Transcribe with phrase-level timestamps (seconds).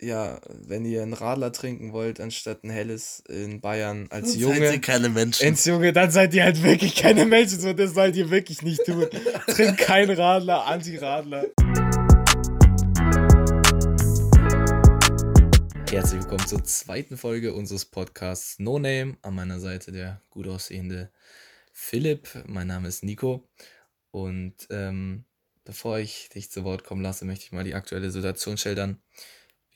[0.00, 4.58] ja, wenn ihr einen Radler trinken wollt, anstatt ein helles in Bayern als Dann Junge.
[4.58, 5.48] seid ihr keine Menschen.
[5.48, 7.58] Ins Junge, dann seid ihr halt wirklich keine Menschen.
[7.58, 9.08] So, das sollt ihr wirklich nicht tun.
[9.48, 11.46] Trinkt kein Radler, Anti-Radler.
[15.90, 19.16] Herzlich willkommen zur zweiten Folge unseres Podcasts No Name.
[19.22, 21.10] An meiner Seite der gut aussehende
[21.72, 22.28] Philipp.
[22.46, 23.48] Mein Name ist Nico.
[24.12, 25.24] Und ähm,
[25.64, 29.02] bevor ich dich zu Wort kommen lasse, möchte ich mal die aktuelle Situation schildern.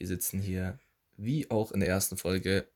[0.03, 0.79] Wir sitzen hier,
[1.15, 2.67] wie auch in der ersten Folge,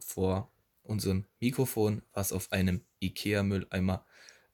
[0.00, 0.50] vor
[0.82, 4.04] unserem Mikrofon, was auf einem IKEA-Mülleimer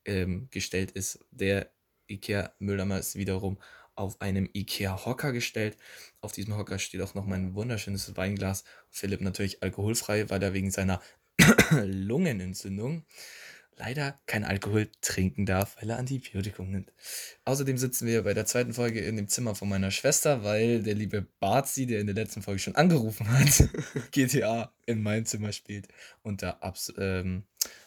[0.04, 1.24] ähm, gestellt ist.
[1.30, 1.72] Der
[2.06, 3.56] IKEA-Mülleimer ist wiederum
[3.94, 5.78] auf einem IKEA-Hocker gestellt.
[6.20, 8.64] Auf diesem Hocker steht auch noch mein wunderschönes Weinglas.
[8.90, 11.00] Philipp natürlich alkoholfrei, weil er wegen seiner
[11.82, 13.06] Lungenentzündung
[13.78, 16.92] leider kein Alkohol trinken darf, weil er Antibiotikum nimmt.
[17.44, 20.94] Außerdem sitzen wir bei der zweiten Folge in dem Zimmer von meiner Schwester, weil der
[20.94, 23.68] liebe Barzi, der in der letzten Folge schon angerufen hat,
[24.12, 25.88] GTA in meinem Zimmer spielt
[26.22, 27.44] und da abs ähm,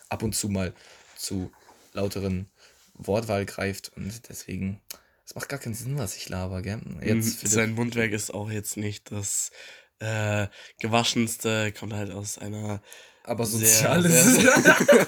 [0.09, 0.73] ab und zu mal
[1.15, 1.51] zu
[1.93, 2.49] lauteren
[2.95, 4.81] Wortwahl greift und deswegen,
[5.25, 6.81] es macht gar keinen Sinn, was ich laber, gell?
[7.03, 9.51] Jetzt Philipp, Sein Mundwerk ist auch jetzt nicht das
[9.99, 10.47] äh,
[10.79, 12.81] gewaschenste, kommt halt aus einer
[13.23, 14.35] aber sehr, soziales.
[14.35, 15.07] sehr,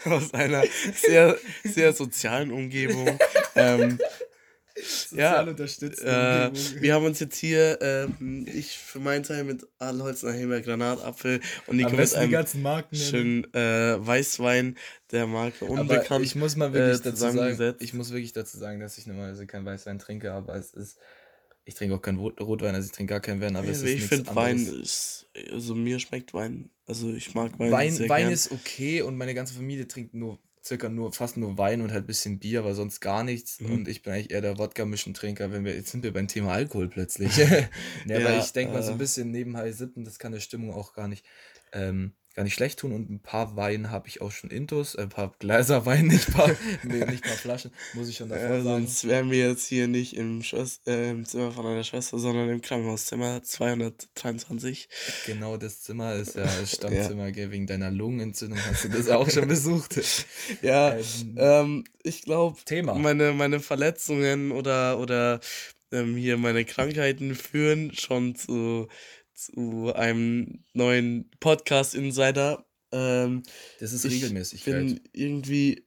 [0.04, 3.18] aus einer sehr, sehr sozialen Umgebung.
[3.54, 3.98] ähm,
[5.10, 10.32] ja, unterstützte äh, wir haben uns jetzt hier, ähm, ich für meinen Teil mit Adelholzner
[10.32, 12.46] Himbeer Granatapfel und Nico mit einem
[12.92, 14.76] schönen äh, Weißwein
[15.10, 16.24] der Marke Aber Unbekannt.
[16.24, 19.46] ich muss mal wirklich äh, dazu sagen, ich muss wirklich dazu sagen, dass ich normalerweise
[19.46, 20.98] kein Weißwein trinke, aber es ist,
[21.64, 23.86] ich trinke auch keinen Rot Rotwein, also ich trinke gar keinen Wein, aber es Also
[23.86, 28.08] ist ich finde Wein ist, also mir schmeckt Wein, also ich mag Wein, Wein, sehr
[28.08, 28.32] Wein gern.
[28.32, 32.04] ist okay und meine ganze Familie trinkt nur circa nur fast nur Wein und halt
[32.04, 33.60] ein bisschen Bier, aber sonst gar nichts.
[33.60, 33.72] Mhm.
[33.72, 36.88] Und ich bin eigentlich eher der Wodka-Mischentrinker, wenn wir, jetzt sind wir beim Thema Alkohol
[36.88, 37.36] plötzlich.
[37.36, 37.46] ja,
[38.16, 38.98] aber Ja, ich denke mal so ein äh.
[38.98, 41.24] bisschen nebenbei sippen, das kann der Stimmung auch gar nicht,
[41.72, 42.92] ähm, gar nicht schlecht tun.
[42.92, 46.48] Und ein paar Wein habe ich auch schon intus, ein paar Gläser Wein, nicht paar,
[46.84, 48.86] nee, nicht paar Flaschen, muss ich schon davor Äh, sagen.
[48.86, 52.48] sonst wären wir jetzt hier nicht im, Schwest äh, im Zimmer von einer Schwester, sondern
[52.48, 54.88] im Krankenhauszimmer 223.
[55.26, 59.28] Genau, das Zimmer ist ja das Stammzimmer, gell, wegen deiner Lungenentzündung hast du das auch
[59.28, 59.98] schon besucht.
[60.62, 62.56] Ja, Ähm, ähm, ich glaube,
[62.98, 65.40] meine, meine Verletzungen oder, oder
[65.90, 68.86] ähm, hier meine Krankheiten führen schon zu,
[69.38, 72.66] zu einem neuen Podcast-Insider.
[72.90, 73.44] Ähm,
[73.78, 74.74] Das ist ich Regelmäßigkeit.
[74.74, 75.86] bin irgendwie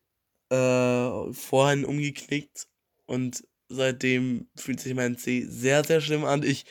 [0.49, 2.67] äh, vorhin umgeknickt
[3.05, 6.43] und seitdem fühlt sich mein Zeh sehr, sehr schlimm an.
[6.43, 6.65] Ich,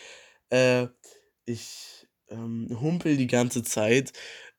[0.49, 0.87] äh,
[1.45, 4.13] ich ähm, humpel die ganze Zeit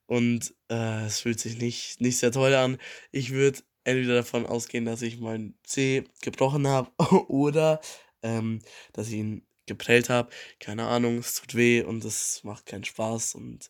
[0.05, 2.77] und äh, es fühlt sich nicht, nicht sehr toll an.
[3.11, 6.91] Ich würde entweder davon ausgehen, dass ich meinen Zeh gebrochen habe
[7.29, 7.81] oder
[8.21, 8.59] ähm,
[8.93, 10.29] dass ich ihn geprellt habe.
[10.59, 13.35] Keine Ahnung, es tut weh und es macht keinen Spaß.
[13.35, 13.69] Und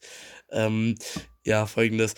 [0.52, 0.96] ähm,
[1.44, 2.16] ja, folgendes.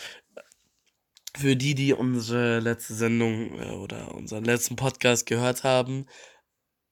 [1.36, 6.06] Für die, die unsere letzte Sendung äh, oder unseren letzten Podcast gehört haben,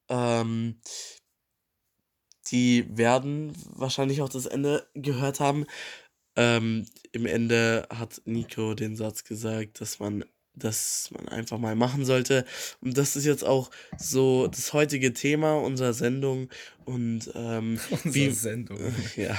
[0.09, 0.81] ähm,
[2.51, 5.65] die werden wahrscheinlich auch das Ende gehört haben.
[6.35, 10.25] Ähm, Im Ende hat Nico den Satz gesagt, dass man
[10.55, 12.45] das man einfach mal machen sollte.
[12.81, 16.49] Und das ist jetzt auch so das heutige Thema unserer Sendung.
[16.85, 18.79] Und ähm, wie, Sendung.
[19.15, 19.37] ja,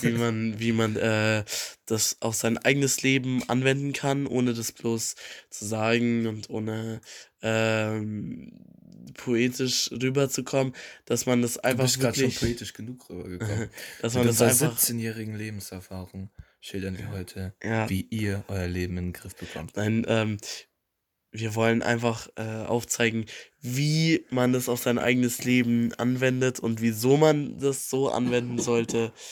[0.00, 1.44] wie man, wie man äh,
[1.86, 5.16] das auf sein eigenes Leben anwenden kann, ohne das bloß
[5.50, 7.00] zu sagen und ohne
[7.42, 8.52] ähm,
[9.14, 13.68] poetisch rüberzukommen, dass man das Du einfach bist gerade schon poetisch genug rübergekommen.
[14.02, 16.30] dass man das einfach, 17-jährigen Lebenserfahrung
[16.64, 19.76] schildern wir heute, ja, wie ihr euer Leben in den Griff bekommt.
[19.76, 20.38] nein, ähm,
[21.30, 23.26] wir wollen einfach äh, aufzeigen,
[23.60, 29.12] wie man das auf sein eigenes Leben anwendet und wieso man das so anwenden sollte.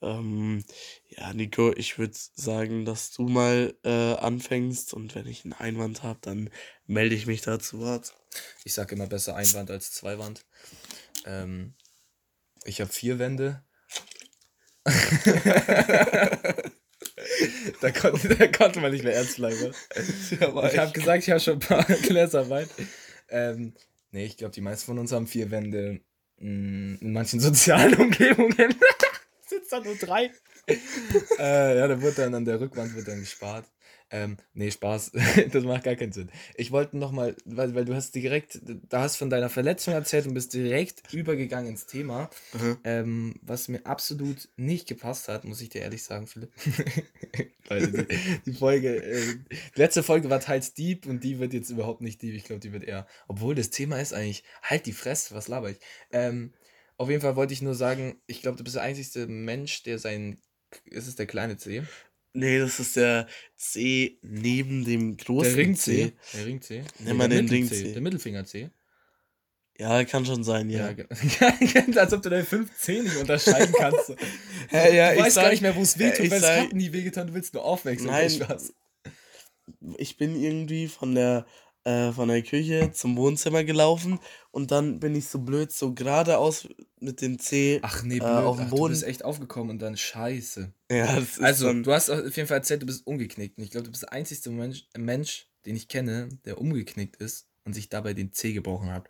[0.00, 0.62] Ähm,
[1.08, 6.04] ja, Nico, ich würde sagen, dass du mal äh, anfängst und wenn ich einen Einwand
[6.04, 6.50] habe, dann
[6.86, 8.14] melde ich mich da zu Wort.
[8.62, 10.46] Ich sage immer besser Einwand als Zweiwand.
[11.24, 11.74] Ähm,
[12.62, 13.64] ich habe vier Wände.
[17.80, 19.72] da, konnte, da konnte man nicht mehr ernst bleiben.
[20.40, 22.68] Ja, Ich habe gesagt, ich habe schon ein paar Gläser Wein.
[23.30, 23.72] Ähm,
[24.10, 26.00] nee, ich glaube, die meisten von uns haben vier Wände.
[26.38, 28.74] mm, In manchen sozialen Umgebungen
[29.46, 30.30] sind da nur drei.
[31.38, 33.64] äh, ja, da wird dann an der Rückwand wird dann gespart.
[34.10, 35.12] Ähm, nee, Spaß,
[35.52, 36.30] das macht gar keinen Sinn.
[36.56, 38.58] Ich wollte nochmal, weil, weil du hast direkt,
[38.88, 42.30] da hast von deiner Verletzung erzählt und bist direkt übergegangen ins Thema.
[42.52, 42.78] Mhm.
[42.84, 46.52] Ähm, was mir absolut nicht gepasst hat, muss ich dir ehrlich sagen, Philipp.
[47.68, 48.06] Leute, die,
[48.46, 52.22] die Folge, äh, die letzte Folge war teils deep und die wird jetzt überhaupt nicht
[52.22, 52.34] deep.
[52.34, 55.70] Ich glaube, die wird eher, obwohl das Thema ist eigentlich, halt die Fresse, was laber
[55.70, 55.78] ich.
[56.12, 56.54] Ähm,
[56.96, 59.98] Auf jeden Fall wollte ich nur sagen, ich glaube, du bist der einzige Mensch, der
[59.98, 60.40] sein.
[60.84, 61.82] Ist es der kleine C?
[62.34, 63.26] Nee, das ist der
[63.56, 66.12] C neben dem großen Der Ring C.
[66.22, 66.36] C.
[66.38, 66.84] Der Ring C.
[67.00, 67.66] Nenn mal den Ring.
[67.66, 67.92] C.
[67.92, 68.70] Der Mittelfinger C.
[69.80, 70.90] Ja, kann schon sein, ja.
[70.90, 71.94] Ja.
[72.00, 74.12] Als ob du deine 5 nicht unterscheiden kannst.
[74.70, 76.48] Hä, ja, du ich weißt sag- gar nicht mehr, wo es wehtut, ich weil es
[76.48, 78.10] hat nie wehgetan, du willst nur aufwechseln.
[78.10, 78.30] Nein.
[79.96, 81.46] Ich bin irgendwie von der,
[81.88, 84.18] äh, von der Küche zum Wohnzimmer gelaufen
[84.50, 86.68] und dann bin ich so blöd, so geradeaus
[87.00, 87.78] mit dem C.
[87.82, 88.30] Ach nee, Äh, blöd.
[88.30, 88.92] auf dem Ach, Boden.
[88.94, 90.72] Du bist echt aufgekommen und dann scheiße.
[90.90, 93.56] Ja, Also, du hast auf jeden Fall erzählt, du bist umgeknickt.
[93.58, 97.46] Und ich glaube, du bist der einzige Mensch, Mensch, den ich kenne, der umgeknickt ist
[97.64, 99.08] und sich dabei den Zeh gebrochen hat.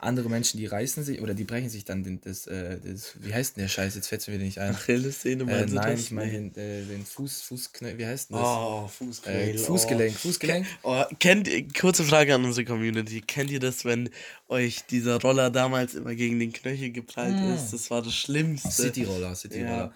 [0.00, 3.34] Andere Menschen, die reißen sich oder die brechen sich dann den, das, äh, das, wie
[3.34, 3.94] heißt denn der Scheiß?
[3.96, 4.70] Jetzt fällt es mir wieder nicht ein.
[4.74, 6.00] Achillessehne, Äh, meinst du nein, das?
[6.00, 8.46] ich meine den, äh, den Fuß, Fußknöchel, wie heißt denn das?
[8.46, 9.58] Oh, äh, Fußknöchel.
[9.58, 10.18] Fußgelenk, Oh.
[10.18, 10.66] Fußgelenk.
[10.82, 11.48] Oh, kennt
[11.78, 13.20] kurze Frage an unsere Community.
[13.22, 14.10] Kennt ihr das, wenn
[14.48, 17.54] euch dieser Roller damals immer gegen den Knöchel geprallt Mm.
[17.54, 17.72] ist?
[17.72, 18.70] Das war das Schlimmste.
[18.70, 19.68] Cityroller, Cityroller.
[19.68, 19.92] Ja.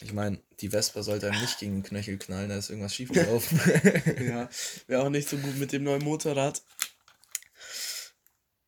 [0.00, 3.60] Ich meine, die Vespa sollte einem nicht gegen den Knöchel knallen, da ist irgendwas schiefgelaufen.
[4.26, 4.48] Ja,
[4.86, 6.62] wäre auch nicht so gut mit dem neuen Motorrad.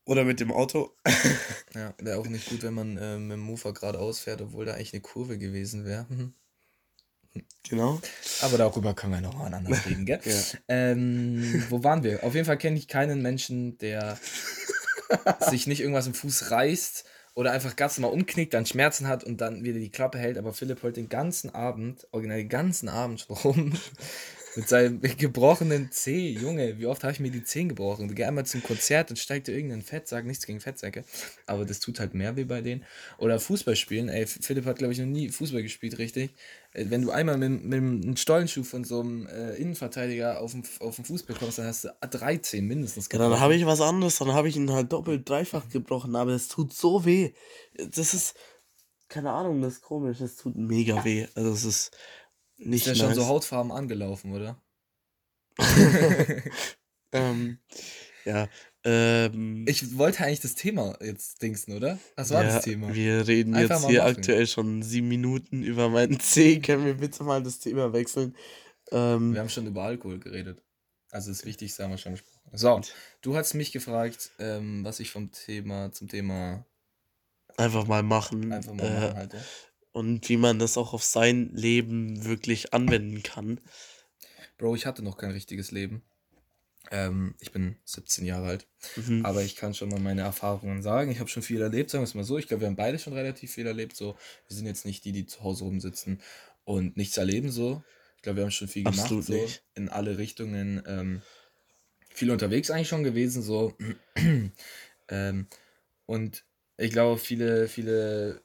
[0.06, 0.95] Oder mit dem Auto.
[1.75, 4.75] ja, wäre auch nicht gut, wenn man äh, mit dem Mofa geradeaus fährt, obwohl da
[4.75, 6.06] eigentlich eine Kurve gewesen wäre.
[7.69, 8.01] Genau.
[8.43, 10.21] Aber darüber können wir noch mal anders reden, gell?
[10.23, 10.59] Ja.
[10.69, 12.23] Ähm, wo waren wir?
[12.23, 14.17] Auf jeden Fall kenne ich keinen Menschen, der
[15.41, 17.05] sich nicht irgendwas im Fuß reißt
[17.35, 20.39] oder einfach ganz normal umknickt, dann Schmerzen hat und dann wieder die Klappe hält.
[20.39, 23.73] Aber Philipp holt den ganzen Abend, original den ganzen Abend rum
[24.56, 26.31] mit seinem gebrochenen Zeh.
[26.31, 28.09] Junge, wie oft habe ich mir die Zehen gebrochen?
[28.09, 31.05] Du geh einmal zum Konzert und steigt dir irgendein Fettsack, nichts gegen Fettsäcke,
[31.47, 32.85] aber das tut halt mehr weh bei denen.
[33.19, 34.09] Oder Fußball spielen.
[34.09, 36.35] Ey, Philipp hat, glaube ich, noch nie Fußball gespielt, richtig.
[36.73, 40.65] Äh, Wenn du einmal mit, mit einem Stollenschuh von so einem äh, Innenverteidiger auf den,
[40.81, 44.19] auf den Fuß bekommst, dann hast du 13 mindestens Ja, dann habe ich was anderes.
[44.19, 46.15] Dann habe ich ihn halt doppelt, dreifach gebrochen.
[46.17, 47.33] Aber es tut so weh.
[47.77, 48.35] Das ist,
[49.09, 50.21] keine Ahnung, das ist komisch.
[50.21, 51.27] Es tut mega weh.
[51.35, 51.97] Also es ist
[52.56, 53.15] nicht Ist ja nice.
[53.17, 54.61] schon so Hautfarben angelaufen, oder?
[57.12, 57.59] ähm,
[58.25, 58.49] ja.
[58.85, 61.99] Ähm, Ich wollte eigentlich das Thema jetzt dingsen, oder?
[62.17, 62.93] Was war ja, das Thema?
[62.95, 64.17] Wir reden Einfach jetzt hier machen.
[64.17, 66.61] aktuell schon sieben Minuten über meinen C.
[66.61, 68.37] Können wir bitte mal das Thema wechseln?
[68.91, 70.62] Ähm, Wir haben schon über Alkohol geredet.
[71.11, 72.41] Also das Wichtigste haben wir schon besprochen.
[72.53, 72.81] So,
[73.23, 76.67] du hast mich gefragt, ähm, was ich vom Thema zum Thema
[77.56, 78.53] einfach mal machen.
[78.53, 79.45] einfach mal äh, machen halte.
[79.94, 83.61] Und wie man das auch auf sein Leben wirklich anwenden kann.
[84.58, 86.02] Bro, ich hatte noch kein richtiges Leben.
[86.91, 89.25] Ähm, ich bin 17 Jahre alt, Mhm.
[89.25, 91.11] aber ich kann schon mal meine Erfahrungen sagen.
[91.11, 92.37] Ich habe schon viel erlebt, sagen wir es mal so.
[92.38, 93.96] Ich glaube, wir haben beide schon relativ viel erlebt.
[93.96, 94.17] So,
[94.49, 96.20] wir sind jetzt nicht die, die zu Hause rumsitzen
[96.64, 97.50] und nichts erleben.
[97.50, 97.82] So,
[98.17, 99.00] ich glaube, wir haben schon viel gemacht.
[99.00, 99.62] Absolut so, nicht.
[99.75, 100.82] in alle Richtungen.
[100.87, 101.23] Ähm,
[102.11, 103.43] viel unterwegs eigentlich schon gewesen.
[103.43, 103.75] So,
[105.08, 105.46] ähm,
[106.06, 106.44] und
[106.76, 108.43] ich glaube, viele, viele,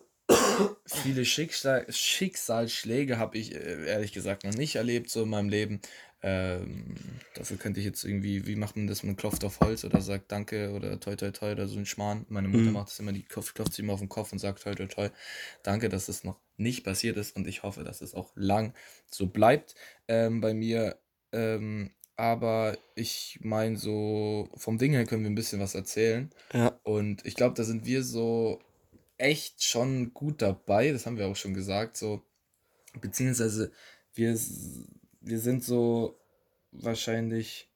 [0.85, 5.81] viele Schicksal, Schicksalsschläge habe ich äh, ehrlich gesagt noch nicht erlebt, so in meinem Leben.
[6.21, 6.95] Ähm,
[7.33, 9.03] dafür könnte ich jetzt irgendwie, wie macht man das?
[9.03, 12.25] Man klopft auf Holz oder sagt Danke oder toi toi toi oder so ein Schmarrn.
[12.29, 12.73] Meine Mutter Mhm.
[12.73, 14.87] macht das immer, die klopft, klopft sich immer auf den Kopf und sagt toi toi
[14.87, 15.09] toi.
[15.63, 18.73] Danke, dass das noch nicht passiert ist und ich hoffe, dass es auch lang
[19.09, 19.75] so bleibt
[20.09, 20.97] ähm, bei mir.
[21.31, 26.29] Ähm, aber ich meine, so vom Ding her können wir ein bisschen was erzählen.
[26.51, 26.77] Ja.
[26.83, 28.59] Und ich glaube, da sind wir so
[29.19, 30.91] echt schon gut dabei.
[30.91, 31.97] Das haben wir auch schon gesagt.
[31.97, 32.23] So,
[32.99, 33.71] beziehungsweise
[34.15, 34.37] wir,
[35.21, 36.19] wir sind so
[36.71, 37.69] wahrscheinlich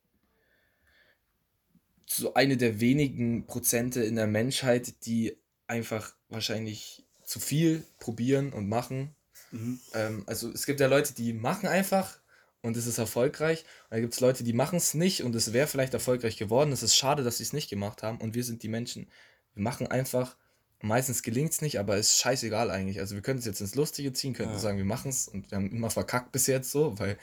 [2.06, 8.68] so eine der wenigen Prozente in der Menschheit, die einfach wahrscheinlich zu viel probieren und
[8.68, 9.16] machen.
[9.52, 9.80] Mhm.
[9.94, 12.20] Ähm, also es gibt ja Leute, die machen einfach
[12.62, 13.62] und es ist erfolgreich.
[13.86, 16.72] Und dann gibt es Leute, die machen es nicht und es wäre vielleicht erfolgreich geworden.
[16.72, 18.20] Es ist schade, dass sie es nicht gemacht haben.
[18.20, 19.08] Und wir sind die Menschen,
[19.54, 20.38] wir machen einfach.
[20.86, 23.00] Meistens gelingt es nicht, aber ist scheißegal eigentlich.
[23.00, 24.60] Also wir können es jetzt ins Lustige ziehen, könnten Ja.
[24.60, 27.18] sagen, wir machen es und wir haben immer verkackt bis jetzt so, weil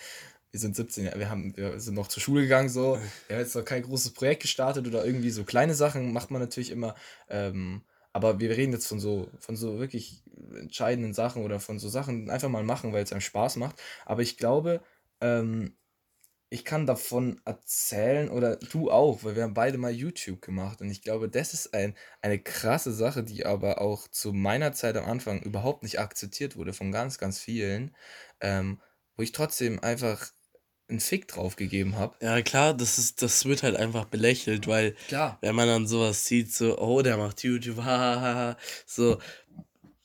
[0.51, 2.99] wir sind 17, Jahre, wir, haben, wir sind noch zur Schule gegangen so.
[3.29, 6.41] Wir haben jetzt noch kein großes Projekt gestartet oder irgendwie so kleine Sachen macht man
[6.41, 6.95] natürlich immer.
[7.29, 7.83] Ähm,
[8.15, 10.23] aber wir reden jetzt von so, von so wirklich
[10.59, 13.77] entscheidenden Sachen oder von so Sachen einfach mal machen, weil es einem Spaß macht.
[14.07, 14.81] Aber ich glaube,
[15.21, 15.77] ähm,
[16.53, 20.91] ich kann davon erzählen oder du auch, weil wir haben beide mal YouTube gemacht und
[20.91, 25.05] ich glaube, das ist ein, eine krasse Sache, die aber auch zu meiner Zeit am
[25.05, 27.95] Anfang überhaupt nicht akzeptiert wurde von ganz, ganz vielen,
[28.41, 28.81] ähm,
[29.17, 30.33] wo ich trotzdem einfach
[30.89, 32.17] einen Fick drauf gegeben habe.
[32.21, 35.39] Ja, klar, das ist, das wird halt einfach belächelt, weil Klar.
[35.41, 39.19] wenn man dann sowas sieht, so, oh, der macht YouTube, hahaha, so,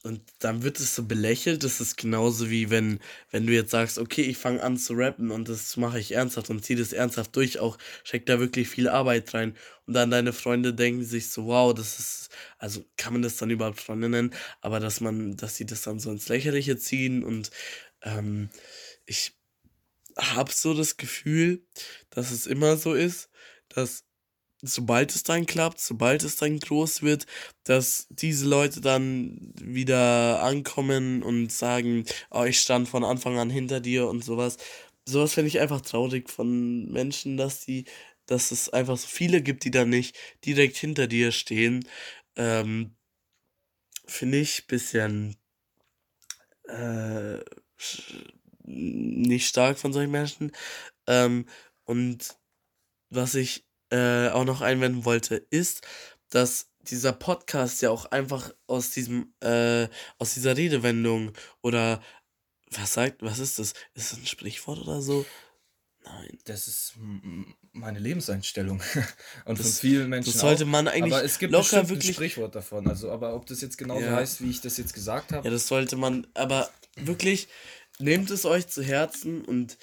[0.06, 1.64] und dann wird es so belächelt.
[1.64, 3.00] Das ist genauso wie wenn,
[3.32, 6.52] wenn du jetzt sagst, okay, ich fange an zu rappen und das mache ich ernsthaft
[6.52, 9.58] und ziehe das ernsthaft durch, auch steckt da wirklich viel Arbeit rein.
[9.88, 13.50] Und dann deine Freunde denken sich so, wow, das ist, also kann man das dann
[13.50, 14.32] überhaupt Freunde nennen,
[14.62, 17.50] aber dass man, dass sie das dann so ins Lächerliche ziehen und
[18.04, 18.50] ähm,
[19.08, 19.34] ich
[20.18, 21.66] habe so das Gefühl,
[22.12, 23.30] dass es immer so ist,
[23.70, 24.05] dass
[24.66, 27.26] sobald es dann klappt, sobald es dann groß wird,
[27.64, 33.80] dass diese Leute dann wieder ankommen und sagen, oh, ich stand von Anfang an hinter
[33.80, 34.58] dir und sowas.
[35.08, 37.86] Sowas finde ich einfach traurig von Menschen, dass die,
[38.26, 41.88] dass es einfach so viele gibt, die dann nicht direkt hinter dir stehen.
[42.36, 42.96] Ähm,
[44.08, 45.38] finde ich bisschen
[46.68, 47.40] äh,
[48.64, 50.52] nicht stark von solchen Menschen.
[51.08, 51.46] Ähm,
[51.86, 52.36] und
[53.10, 55.86] was ich äh, auch noch einwenden wollte, ist,
[56.30, 59.88] dass dieser Podcast ja auch einfach aus diesem, äh,
[60.18, 62.02] aus dieser Redewendung oder
[62.72, 63.74] was sagt, was ist das?
[63.94, 65.26] Ist das ein Sprichwort oder so?
[66.04, 66.38] Nein.
[66.46, 66.94] Das ist
[67.72, 68.82] meine Lebenseinstellung.
[69.46, 70.32] Und das, von vielen Menschen.
[70.32, 72.88] Das sollte man eigentlich aber es gibt locker wirklich ein Sprichwort davon.
[72.88, 74.16] Also, aber ob das jetzt genauso ja.
[74.16, 75.48] heißt, wie ich das jetzt gesagt habe.
[75.48, 77.48] Ja, das sollte man, aber wirklich,
[78.00, 79.78] nehmt es euch zu Herzen und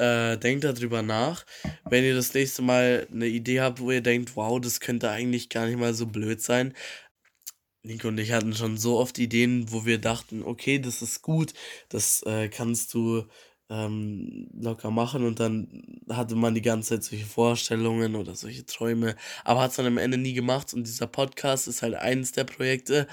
[0.00, 1.44] äh, denkt darüber nach.
[1.88, 5.48] Wenn ihr das nächste Mal eine Idee habt, wo ihr denkt, wow, das könnte eigentlich
[5.48, 6.74] gar nicht mal so blöd sein.
[7.82, 11.54] Nico und ich hatten schon so oft Ideen, wo wir dachten, okay, das ist gut,
[11.88, 13.24] das äh, kannst du
[13.70, 19.16] ähm, locker machen und dann hatte man die ganze Zeit solche Vorstellungen oder solche Träume,
[19.44, 22.44] aber hat es dann am Ende nie gemacht und dieser Podcast ist halt eines der
[22.44, 23.06] Projekte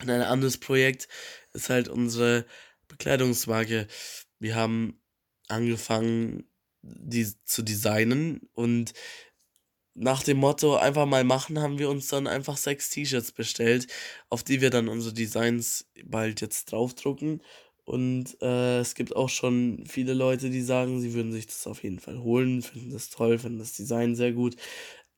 [0.00, 1.08] und ein anderes Projekt
[1.52, 2.46] ist halt unsere
[2.88, 3.86] Bekleidungsmarke.
[4.38, 4.99] Wir haben
[5.50, 6.44] angefangen,
[6.82, 8.92] die zu designen und
[9.94, 13.86] nach dem Motto einfach mal machen, haben wir uns dann einfach sechs T-Shirts bestellt,
[14.28, 17.42] auf die wir dann unsere Designs bald jetzt draufdrucken.
[17.84, 21.82] Und äh, es gibt auch schon viele Leute, die sagen, sie würden sich das auf
[21.82, 24.56] jeden Fall holen, finden das toll, finden das Design sehr gut.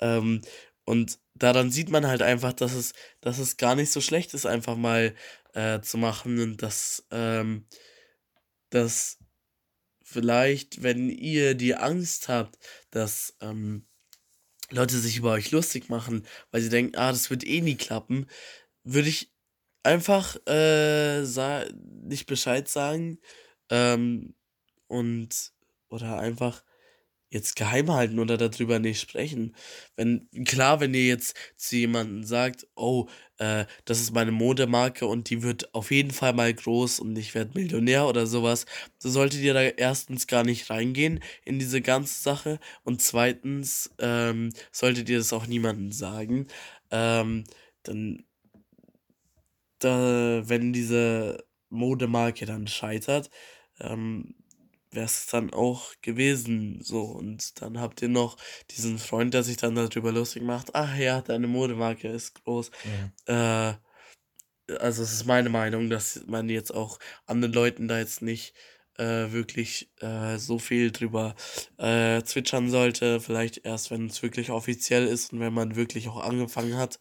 [0.01, 0.41] Ähm,
[0.85, 4.47] und daran sieht man halt einfach, dass es, dass es gar nicht so schlecht ist,
[4.47, 5.15] einfach mal
[5.55, 7.67] äh, zu machen und dass, ähm,
[8.71, 9.19] dass
[10.13, 12.59] vielleicht, wenn ihr die Angst habt,
[12.91, 13.87] dass ähm,
[14.71, 18.27] Leute sich über euch lustig machen, weil sie denken, ah, das wird eh nie klappen,
[18.85, 19.33] würde ich
[19.83, 21.23] einfach äh,
[22.03, 23.19] nicht Bescheid sagen
[23.71, 24.35] ähm,
[24.87, 25.53] und
[25.89, 26.65] oder einfach
[27.33, 29.57] jetzt geheim halten oder darüber nicht sprechen.
[29.97, 33.09] Wenn, klar, wenn ihr jetzt zu jemandem sagt, oh,
[33.39, 37.35] äh, das ist meine Modemarke und die wird auf jeden Fall mal groß und ich
[37.35, 38.67] werde Millionär oder sowas,
[38.99, 44.53] so solltet ihr da erstens gar nicht reingehen in diese ganze Sache und zweitens ähm,
[44.71, 46.47] solltet ihr das auch niemandem sagen.
[46.91, 47.45] Ähm,
[47.83, 48.25] dann,
[49.79, 53.31] da, wenn diese Modemarke dann scheitert,
[53.81, 54.35] ähm,
[54.93, 56.81] wäre es dann auch gewesen.
[56.83, 58.37] So, und dann habt ihr noch
[58.71, 60.75] diesen Freund, der sich dann darüber lustig macht.
[60.75, 62.71] Ach ja, deine Modemarke ist groß.
[63.27, 63.71] Ja.
[63.71, 63.75] Äh,
[64.79, 68.55] also es ist meine Meinung, dass man jetzt auch anderen Leuten da jetzt nicht
[68.99, 71.35] äh, wirklich äh, so viel drüber
[71.79, 73.21] äh, zwitschern sollte.
[73.21, 76.99] Vielleicht erst, wenn es wirklich offiziell ist und wenn man wirklich auch angefangen hat.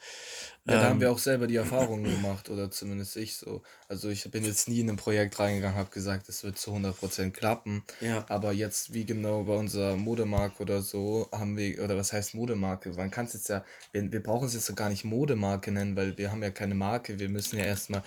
[0.65, 1.13] Ja, da haben wir ähm.
[1.13, 3.63] auch selber die Erfahrungen gemacht, oder zumindest ich so.
[3.87, 7.31] Also ich bin jetzt nie in ein Projekt reingegangen, habe gesagt, es wird zu 100%
[7.31, 7.83] klappen.
[7.99, 8.25] Ja.
[8.29, 12.91] Aber jetzt, wie genau bei unserer Modemarke oder so, haben wir, oder was heißt Modemarke?
[12.91, 15.95] Man kann es jetzt ja, wir, wir brauchen es jetzt so gar nicht Modemarke nennen,
[15.95, 17.17] weil wir haben ja keine Marke.
[17.19, 18.03] Wir müssen ja erstmal,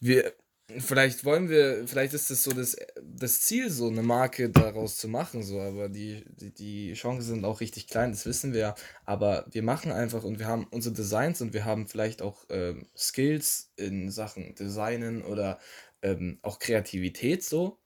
[0.00, 0.34] wir,
[0.76, 5.08] Vielleicht wollen wir, vielleicht ist das so das, das Ziel, so eine Marke daraus zu
[5.08, 8.74] machen, so, aber die, die, die Chancen sind auch richtig klein, das wissen wir.
[9.06, 12.86] Aber wir machen einfach und wir haben unsere Designs und wir haben vielleicht auch ähm,
[12.94, 15.58] Skills in Sachen Designen oder
[16.02, 17.78] ähm, auch Kreativität so.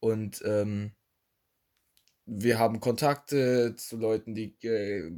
[0.00, 0.92] Und ähm,
[2.26, 5.10] wir haben Kontakte zu Leuten, die äh,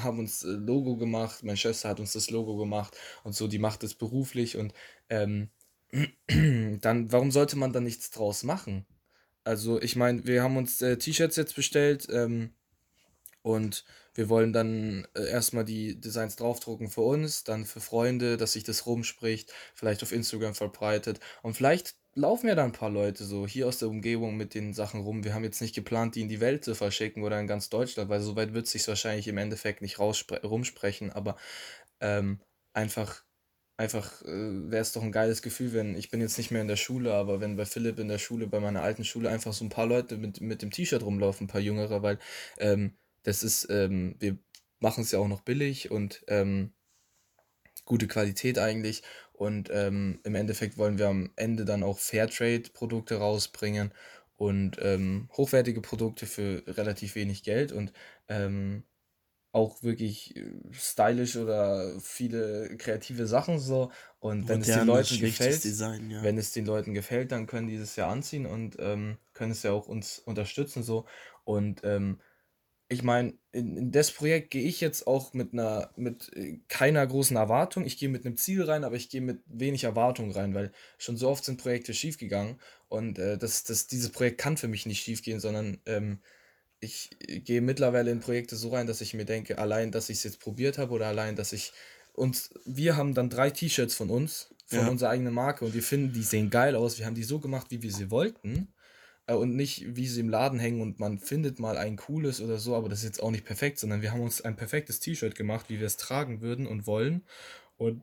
[0.00, 1.44] haben uns äh, Logo gemacht.
[1.44, 4.72] Meine Schwester hat uns das Logo gemacht und so, die macht es beruflich und
[5.10, 5.50] ähm,
[6.80, 8.86] dann warum sollte man da nichts draus machen?
[9.44, 12.54] Also, ich meine, wir haben uns äh, T-Shirts jetzt bestellt ähm,
[13.42, 18.52] und wir wollen dann äh, erstmal die Designs draufdrucken für uns, dann für Freunde, dass
[18.52, 23.24] sich das rumspricht, vielleicht auf Instagram verbreitet und vielleicht laufen ja dann ein paar Leute
[23.24, 25.24] so hier aus der Umgebung mit den Sachen rum.
[25.24, 28.10] Wir haben jetzt nicht geplant, die in die Welt zu verschicken oder in ganz Deutschland,
[28.10, 31.36] weil so weit wird es sich wahrscheinlich im Endeffekt nicht rumsprechen, aber
[32.00, 32.40] ähm,
[32.72, 33.22] einfach
[33.80, 36.68] einfach äh, wäre es doch ein geiles Gefühl, wenn ich bin jetzt nicht mehr in
[36.68, 39.64] der Schule, aber wenn bei Philipp in der Schule, bei meiner alten Schule einfach so
[39.64, 42.18] ein paar Leute mit, mit dem T-Shirt rumlaufen, ein paar Jüngere, weil
[42.58, 44.36] ähm, das ist, ähm, wir
[44.80, 46.74] machen es ja auch noch billig und ähm,
[47.86, 49.02] gute Qualität eigentlich.
[49.32, 53.94] Und ähm, im Endeffekt wollen wir am Ende dann auch Fairtrade-Produkte rausbringen
[54.36, 57.94] und ähm, hochwertige Produkte für relativ wenig Geld und
[58.28, 58.84] ähm,
[59.52, 63.90] auch wirklich äh, stylisch oder viele kreative Sachen so.
[64.20, 66.22] Und wenn es den Leuten gefällt, Design, ja.
[66.22, 69.62] wenn es den Leuten gefällt, dann können die es ja anziehen und ähm, können es
[69.62, 71.06] ja auch uns unterstützen so.
[71.44, 72.20] Und ähm,
[72.88, 77.06] ich meine, in, in das Projekt gehe ich jetzt auch mit einer, mit äh, keiner
[77.06, 77.84] großen Erwartung.
[77.84, 81.16] Ich gehe mit einem Ziel rein, aber ich gehe mit wenig Erwartung rein, weil schon
[81.16, 85.02] so oft sind Projekte schiefgegangen und äh, das, das, dieses Projekt kann für mich nicht
[85.02, 86.20] schiefgehen, sondern ähm,
[86.80, 90.24] ich gehe mittlerweile in Projekte so rein, dass ich mir denke, allein, dass ich es
[90.24, 91.72] jetzt probiert habe oder allein, dass ich
[92.14, 94.88] uns, wir haben dann drei T-Shirts von uns, von ja.
[94.88, 96.98] unserer eigenen Marke und wir finden, die sehen geil aus.
[96.98, 98.72] Wir haben die so gemacht, wie wir sie wollten
[99.26, 102.58] äh, und nicht, wie sie im Laden hängen und man findet mal ein cooles oder
[102.58, 105.34] so, aber das ist jetzt auch nicht perfekt, sondern wir haben uns ein perfektes T-Shirt
[105.34, 107.24] gemacht, wie wir es tragen würden und wollen.
[107.76, 108.02] Und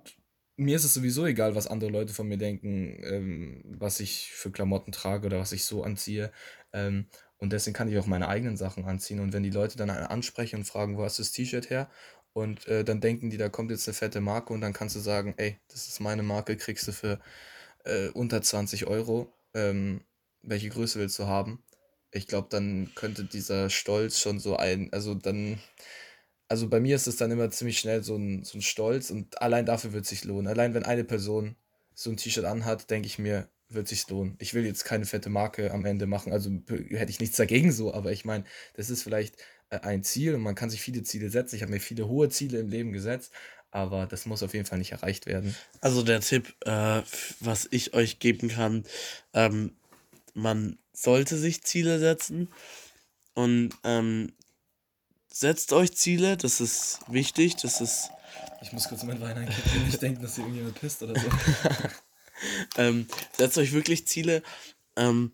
[0.56, 4.52] mir ist es sowieso egal, was andere Leute von mir denken, ähm, was ich für
[4.52, 6.32] Klamotten trage oder was ich so anziehe.
[6.74, 7.06] Ähm,
[7.40, 9.20] und deswegen kann ich auch meine eigenen Sachen anziehen.
[9.20, 11.90] Und wenn die Leute dann ansprechen und fragen, wo hast du das T-Shirt her?
[12.34, 15.00] Und äh, dann denken die, da kommt jetzt eine fette Marke und dann kannst du
[15.00, 17.20] sagen, ey, das ist meine Marke, kriegst du für
[17.86, 19.34] äh, unter 20 Euro.
[19.54, 20.02] Ähm,
[20.44, 21.64] welche Größe willst du haben?
[22.12, 25.60] Ich glaube, dann könnte dieser Stolz schon so ein, also dann,
[26.48, 29.42] also bei mir ist es dann immer ziemlich schnell so ein, so ein Stolz und
[29.42, 30.48] allein dafür wird es sich lohnen.
[30.48, 31.56] Allein wenn eine Person
[31.94, 34.36] so ein T-Shirt anhat, denke ich mir, wird sich lohnen.
[34.40, 37.94] Ich will jetzt keine fette Marke am Ende machen, also hätte ich nichts dagegen so,
[37.94, 38.46] aber ich meine,
[38.76, 39.36] das ist vielleicht
[39.70, 41.56] äh, ein Ziel und man kann sich viele Ziele setzen.
[41.56, 43.32] Ich habe mir viele hohe Ziele im Leben gesetzt,
[43.72, 45.56] aber das muss auf jeden Fall nicht erreicht werden.
[45.82, 47.02] Also der Tipp, äh,
[47.40, 48.86] was ich euch geben kann,
[49.34, 49.76] ähm,
[50.34, 52.50] man sollte sich Ziele setzen
[53.34, 54.32] und ähm,
[55.32, 58.10] setzt euch Ziele, das ist wichtig, das ist...
[58.62, 61.28] Ich muss kurz meinen Wein einkippen, nicht denken, dass ihr irgendjemand pisst oder so.
[62.78, 64.44] ähm, setzt euch wirklich Ziele,
[64.96, 65.32] ähm,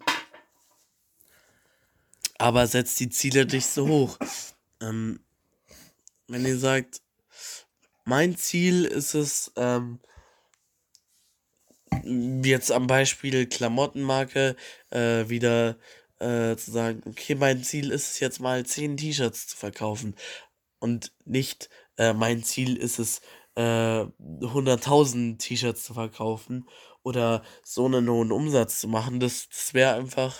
[2.38, 4.17] aber setzt die Ziele nicht so hoch.
[4.81, 5.19] Ähm,
[6.27, 7.01] wenn ihr sagt,
[8.05, 10.00] mein Ziel ist es, ähm,
[12.43, 14.55] jetzt am Beispiel Klamottenmarke
[14.89, 15.77] äh, wieder
[16.19, 20.15] äh, zu sagen, okay, mein Ziel ist es jetzt mal 10 T-Shirts zu verkaufen
[20.80, 23.21] und nicht äh, mein Ziel ist es,
[23.56, 26.67] äh, 100.000 T-Shirts zu verkaufen
[27.03, 30.37] oder so einen hohen Umsatz zu machen, das, das wäre einfach,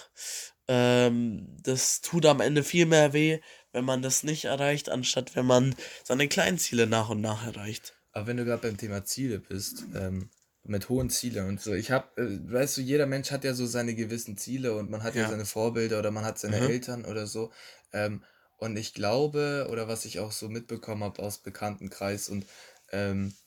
[0.68, 3.40] ähm, das tut am Ende viel mehr weh,
[3.72, 7.94] wenn man das nicht erreicht, anstatt wenn man seine kleinen Ziele nach und nach erreicht.
[8.12, 10.30] Aber wenn du gerade beim Thema Ziele bist, ähm,
[10.66, 11.74] mit hohen Zielen und so.
[11.74, 15.04] Ich habe, äh, weißt du, jeder Mensch hat ja so seine gewissen Ziele und man
[15.04, 16.70] hat ja, ja seine Vorbilder oder man hat seine mhm.
[16.70, 17.52] Eltern oder so.
[17.92, 18.24] Ähm,
[18.58, 22.46] und ich glaube, oder was ich auch so mitbekommen habe aus Bekanntenkreis und
[22.92, 23.43] ähm, äh,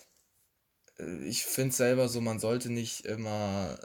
[0.99, 3.79] ich finde selber so, man sollte nicht immer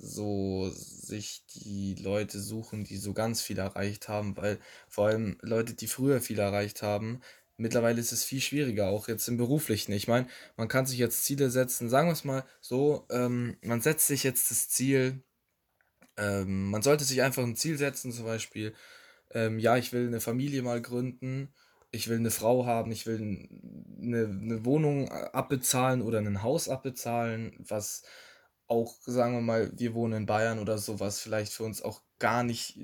[0.00, 5.74] so sich die Leute suchen, die so ganz viel erreicht haben, weil vor allem Leute,
[5.74, 7.20] die früher viel erreicht haben,
[7.56, 9.92] mittlerweile ist es viel schwieriger, auch jetzt im Beruflichen.
[9.92, 13.80] Ich meine, man kann sich jetzt Ziele setzen, sagen wir es mal so, ähm, man
[13.80, 15.22] setzt sich jetzt das Ziel,
[16.16, 18.74] ähm, man sollte sich einfach ein Ziel setzen, zum Beispiel,
[19.32, 21.52] ähm, ja, ich will eine Familie mal gründen
[21.90, 23.48] ich will eine Frau haben, ich will
[24.02, 28.02] eine, eine Wohnung abbezahlen oder ein Haus abbezahlen, was
[28.68, 32.02] auch, sagen wir mal, wir wohnen in Bayern oder so, was vielleicht für uns auch
[32.18, 32.78] gar nicht,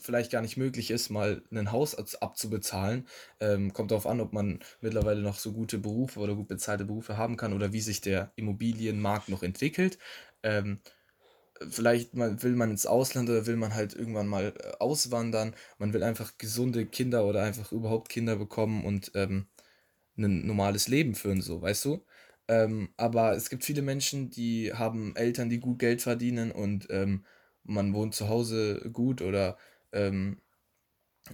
[0.00, 3.08] vielleicht gar nicht möglich ist, mal ein Haus abzubezahlen.
[3.40, 7.16] Ähm, kommt darauf an, ob man mittlerweile noch so gute Berufe oder gut bezahlte Berufe
[7.16, 9.98] haben kann oder wie sich der Immobilienmarkt noch entwickelt.
[10.42, 10.80] Ähm,
[11.70, 15.54] vielleicht mal will man ins Ausland oder will man halt irgendwann mal äh, auswandern.
[15.78, 19.46] Man will einfach gesunde Kinder oder einfach überhaupt Kinder bekommen und ähm,
[20.16, 22.04] ein normales Leben führen, so, weißt du?
[22.48, 27.24] Ähm, aber es gibt viele Menschen, die haben Eltern, die gut Geld verdienen und ähm,
[27.64, 29.56] man wohnt zu Hause gut oder
[29.92, 30.40] ähm,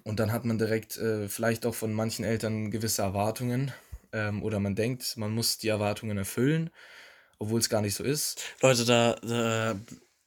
[0.04, 3.72] und dann hat man direkt äh, vielleicht auch von manchen Eltern gewisse Erwartungen
[4.12, 6.70] ähm, oder man denkt, man muss die Erwartungen erfüllen,
[7.38, 8.42] obwohl es gar nicht so ist.
[8.62, 9.80] Leute, da, da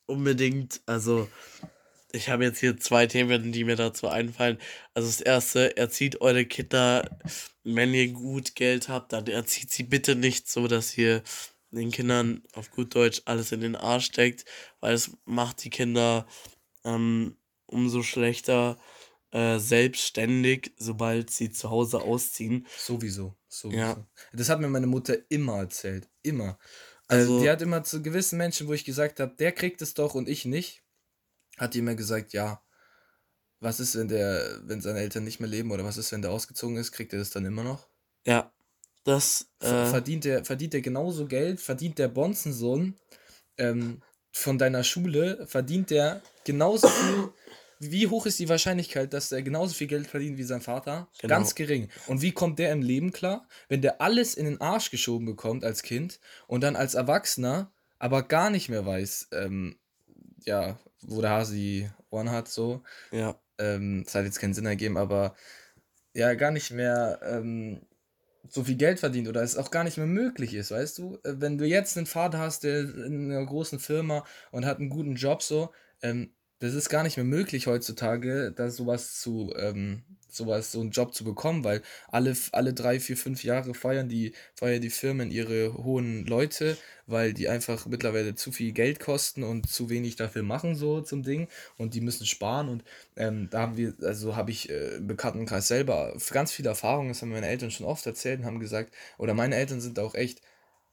[0.05, 1.27] unbedingt, also
[2.11, 4.59] ich habe jetzt hier zwei Themen, die mir dazu einfallen.
[4.93, 7.09] Also das erste, erzieht eure Kinder,
[7.63, 11.23] wenn ihr gut Geld habt, dann erzieht sie bitte nicht so, dass ihr
[11.71, 14.45] den Kindern auf gut Deutsch alles in den Arsch steckt,
[14.79, 16.27] weil es macht die Kinder
[16.83, 17.35] ähm,
[17.65, 18.77] umso schlechter
[19.31, 22.67] äh, selbstständig, sobald sie zu Hause ausziehen.
[22.77, 23.79] Sowieso, sowieso.
[23.79, 24.07] Ja.
[24.31, 26.59] Das hat mir meine Mutter immer erzählt, immer.
[27.07, 29.93] Also, also die hat immer zu gewissen Menschen, wo ich gesagt habe, der kriegt es
[29.93, 30.83] doch und ich nicht,
[31.57, 32.61] hat die immer gesagt, ja,
[33.59, 36.31] was ist, wenn der, wenn seine Eltern nicht mehr leben oder was ist, wenn der
[36.31, 37.87] ausgezogen ist, kriegt er das dann immer noch?
[38.25, 38.51] Ja,
[39.03, 39.47] dass.
[39.59, 42.95] Äh, verdient, der, verdient der genauso Geld, verdient der Bonzensohn
[43.57, 47.29] ähm, von deiner Schule, verdient der genauso viel.
[47.91, 51.07] Wie hoch ist die Wahrscheinlichkeit, dass er genauso viel Geld verdient wie sein Vater?
[51.19, 51.35] Genau.
[51.35, 51.89] Ganz gering.
[52.07, 55.63] Und wie kommt der im Leben klar, wenn der alles in den Arsch geschoben bekommt
[55.63, 59.77] als Kind und dann als Erwachsener aber gar nicht mehr weiß, ähm,
[60.45, 62.83] ja, wo der Hase die Ohren hat, so.
[63.11, 63.39] Ja.
[63.57, 65.35] Ähm, das hat jetzt keinen Sinn ergeben, aber
[66.13, 67.81] ja, gar nicht mehr ähm,
[68.49, 71.17] so viel Geld verdient oder es auch gar nicht mehr möglich ist, weißt du?
[71.23, 74.89] Äh, wenn du jetzt einen Vater hast, der in einer großen Firma und hat einen
[74.89, 80.01] guten Job so, ähm, das ist gar nicht mehr möglich heutzutage, da sowas zu, ähm,
[80.29, 84.31] sowas, so einen Job zu bekommen, weil alle, alle drei, vier, fünf Jahre feiern die,
[84.55, 89.69] feiern die Firmen ihre hohen Leute, weil die einfach mittlerweile zu viel Geld kosten und
[89.69, 91.49] zu wenig dafür machen, so zum Ding.
[91.77, 92.69] Und die müssen sparen.
[92.69, 92.85] Und
[93.17, 97.21] ähm, da haben wir, also habe ich äh, im Bekanntenkreis selber ganz viele Erfahrungen, das
[97.21, 100.39] haben meine Eltern schon oft erzählt und haben gesagt, oder meine Eltern sind auch echt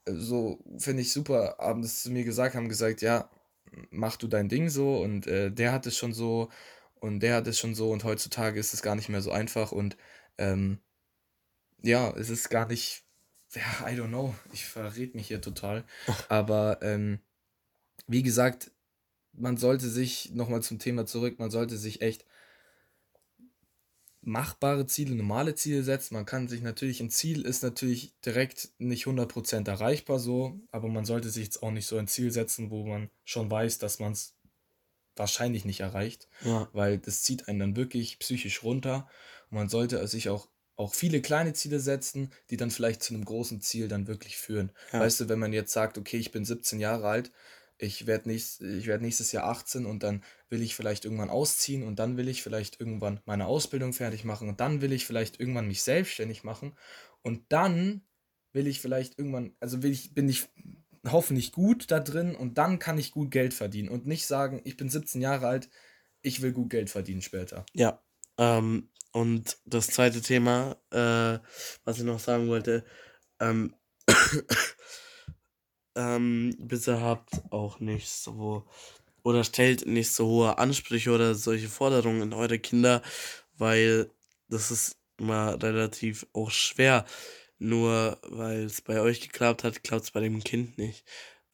[0.06, 3.30] äh, so, finde ich super, haben das zu mir gesagt, haben gesagt, ja,
[3.90, 6.50] mach du dein Ding so und äh, der hat es schon so
[6.94, 9.72] und der hat es schon so und heutzutage ist es gar nicht mehr so einfach
[9.72, 9.96] und
[10.38, 10.78] ähm,
[11.83, 13.04] ja, es ist gar nicht,
[13.54, 15.85] ja, I don't know, ich verrät mich hier total,
[16.28, 17.20] aber ähm,
[18.06, 18.70] wie gesagt,
[19.33, 22.24] man sollte sich, nochmal zum Thema zurück, man sollte sich echt
[24.22, 26.14] machbare Ziele, normale Ziele setzen.
[26.14, 31.04] Man kann sich natürlich, ein Ziel ist natürlich direkt nicht 100% erreichbar so, aber man
[31.04, 34.12] sollte sich jetzt auch nicht so ein Ziel setzen, wo man schon weiß, dass man
[34.12, 34.35] es
[35.16, 36.68] wahrscheinlich nicht erreicht, ja.
[36.72, 39.09] weil das zieht einen dann wirklich psychisch runter.
[39.50, 43.24] Und man sollte sich auch, auch viele kleine Ziele setzen, die dann vielleicht zu einem
[43.24, 44.72] großen Ziel dann wirklich führen.
[44.92, 45.00] Ja.
[45.00, 47.33] Weißt du, wenn man jetzt sagt, okay, ich bin 17 Jahre alt,
[47.80, 51.98] ich werde nächst, werd nächstes Jahr 18 und dann will ich vielleicht irgendwann ausziehen und
[51.98, 55.66] dann will ich vielleicht irgendwann meine Ausbildung fertig machen und dann will ich vielleicht irgendwann
[55.66, 56.76] mich selbstständig machen
[57.22, 58.02] und dann
[58.52, 60.48] will ich vielleicht irgendwann, also will ich, bin ich
[61.08, 64.76] hoffentlich gut da drin und dann kann ich gut Geld verdienen und nicht sagen, ich
[64.76, 65.70] bin 17 Jahre alt,
[66.22, 67.64] ich will gut Geld verdienen später.
[67.72, 68.02] Ja,
[68.36, 71.38] ähm, und das zweite Thema, äh,
[71.84, 72.84] was ich noch sagen wollte,
[73.40, 73.74] ähm,
[75.96, 78.64] ähm, bitte habt auch nicht so
[79.22, 83.03] oder stellt nicht so hohe Ansprüche oder solche Forderungen in eure Kinder,
[83.59, 84.11] weil
[84.48, 87.05] das ist immer relativ auch schwer
[87.61, 91.05] nur weil es bei euch geklappt hat, klappt es bei dem Kind nicht.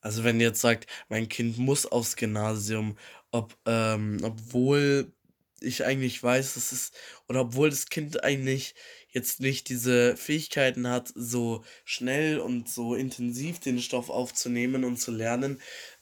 [0.01, 2.96] Also wenn ihr jetzt sagt, mein Kind muss aufs Gymnasium,
[3.33, 5.12] ob, ähm, obwohl
[5.61, 6.92] ich eigentlich weiß, dass es,
[7.29, 8.75] oder obwohl das Kind eigentlich
[9.16, 15.11] jetzt nicht diese Fähigkeiten hat, so schnell und so intensiv den Stoff aufzunehmen und zu
[15.11, 15.59] lernen,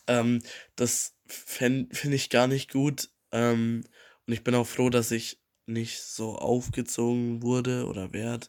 [0.08, 0.42] ähm,
[0.74, 3.10] das finde ich gar nicht gut.
[3.30, 3.84] Ähm,
[4.26, 8.48] und ich bin auch froh, dass ich nicht so aufgezogen wurde oder werde.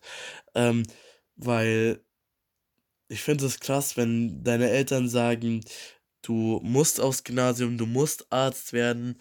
[0.55, 0.83] Ähm,
[1.35, 2.03] weil
[3.07, 5.63] ich finde es krass, wenn deine Eltern sagen,
[6.23, 9.19] du musst aufs Gymnasium, du musst Arzt werden.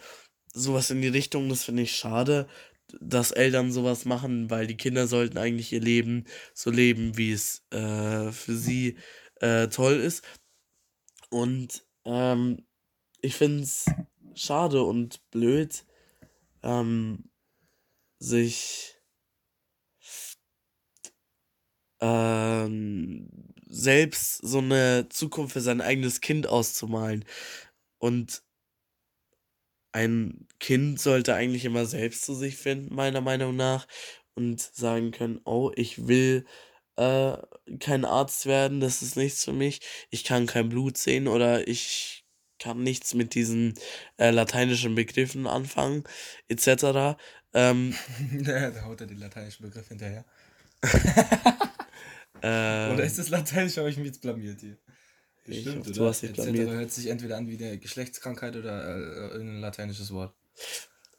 [0.54, 2.48] Sowas in die Richtung, das finde ich schade,
[3.00, 7.64] dass Eltern sowas machen, weil die Kinder sollten eigentlich ihr Leben so leben, wie es
[7.70, 8.98] äh, für sie
[9.40, 10.24] äh, toll ist.
[11.30, 12.66] Und ähm,
[13.20, 13.86] ich finde es
[14.34, 15.84] schade und blöd,
[16.62, 17.30] ähm,
[18.18, 18.94] sich
[22.00, 23.28] ähm,
[23.66, 27.24] selbst so eine Zukunft für sein eigenes Kind auszumalen.
[27.98, 28.42] Und
[29.94, 33.86] ein Kind sollte eigentlich immer selbst zu sich finden, meiner Meinung nach,
[34.34, 36.44] und sagen können, oh, ich will
[36.96, 37.36] äh,
[37.78, 39.80] kein Arzt werden, das ist nichts für mich,
[40.10, 42.26] ich kann kein Blut sehen oder ich
[42.58, 43.74] kann nichts mit diesen
[44.16, 46.02] äh, lateinischen Begriffen anfangen,
[46.48, 47.16] etc.
[47.52, 47.94] Ähm,
[48.42, 50.24] da haut er den lateinischen Begriff hinterher.
[52.46, 54.76] Ähm, oder ist das Lateinisch, habe ich mich jetzt blamiert hier?
[55.44, 55.96] Bestimmt, oder?
[55.96, 56.70] Du hast dich blamiert.
[56.70, 60.34] hört sich entweder an wie eine Geschlechtskrankheit oder äh, irgendein lateinisches Wort.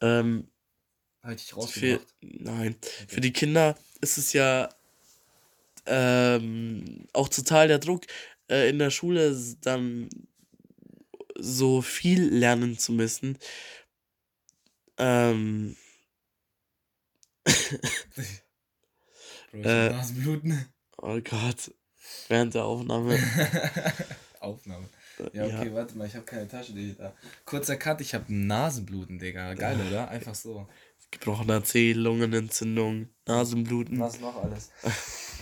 [0.00, 0.48] Ähm,
[1.22, 2.02] Halte ich rausgebracht?
[2.02, 2.76] Für, nein.
[2.80, 3.04] Okay.
[3.08, 4.68] Für die Kinder ist es ja
[5.86, 8.06] ähm, auch total der Druck,
[8.50, 10.08] äh, in der Schule dann
[11.38, 13.38] so viel lernen zu müssen.
[14.98, 15.76] Ähm.
[19.52, 20.66] Bro, äh, Nasenbluten.
[20.98, 21.72] Oh Gott.
[22.28, 23.18] Während der Aufnahme.
[24.40, 24.88] Aufnahme.
[25.32, 25.74] Ja, okay, ja.
[25.74, 26.72] warte mal, ich habe keine Tasche.
[26.98, 27.14] Da.
[27.44, 29.54] Kurzer Cut, ich habe Nasenbluten, Digga.
[29.54, 30.08] Geil, oder?
[30.08, 30.68] Einfach so.
[31.10, 33.98] Gebrochener Zeh, Lungenentzündung, Nasenbluten.
[33.98, 34.70] Was noch alles?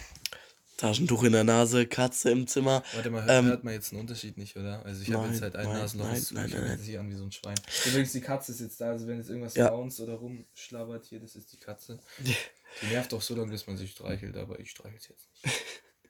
[0.77, 2.83] Taschentuch in der Nase, Katze im Zimmer.
[2.95, 4.85] Warte mal, hört, ähm, hört man jetzt einen Unterschied nicht, oder?
[4.85, 7.15] Also ich habe jetzt halt ein nein, Nasenloch nein, nein, ich nein, sich an wie
[7.15, 7.55] so ein Schwein.
[7.87, 9.71] Übrigens, die Katze ist jetzt da, also wenn jetzt irgendwas ja.
[9.71, 12.01] bounced oder rumschlabbert hier, das ist die Katze.
[12.83, 15.55] Die nervt auch so lange, bis man sich streichelt, aber ich streichel jetzt nicht.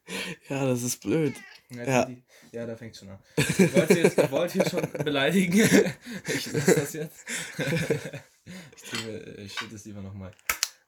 [0.49, 1.33] Ja, das ist blöd.
[1.69, 2.05] Ja, Ja.
[2.05, 3.19] die, ja da fängt schon an.
[3.37, 5.59] Ich wollte jetzt, ich wollte hier schon beleidigen.
[6.27, 7.25] Ich lasse das jetzt.
[8.75, 10.31] Ich, trinke, ich schütte es lieber nochmal